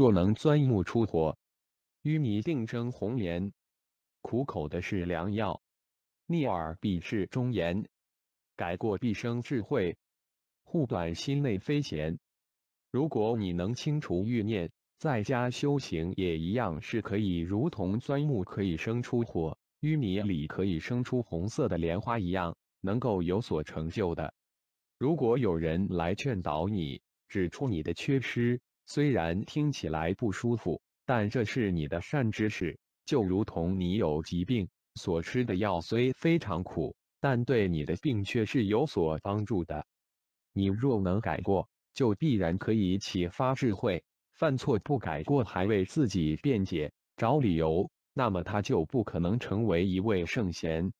[0.00, 1.36] 若能钻木出火，
[2.04, 3.52] 淤泥定生红莲。
[4.22, 5.60] 苦口的是良药，
[6.24, 7.86] 逆耳必是忠言。
[8.56, 9.98] 改过必生智慧，
[10.62, 12.18] 护短心内非贤。
[12.90, 24.32] 如果你能清除欲念，在家修行也一样是可以，如同钻木可以生出火，淤泥里可以生出红色的莲花一样，能够有所成就的。
[24.96, 28.62] 如果有人来劝导你，指出你的缺失，
[28.92, 32.76] 虽然听起来不舒服，但这是你的善知识。
[33.06, 39.86] 就如同你有疾病，所吃的药虽非常苦，但对你的病却是有所帮助的。
[40.52, 50.92] 你若能改过，就必然可以启发智慧；犯错不改过，还为自己辩解、找理由，那么他就不可能成为一位圣贤，